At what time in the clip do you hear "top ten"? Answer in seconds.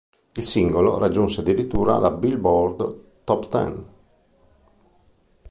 3.23-3.85